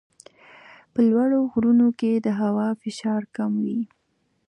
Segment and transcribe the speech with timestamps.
[0.93, 3.81] په لوړو غرونو کې د هوا فشار کم وي.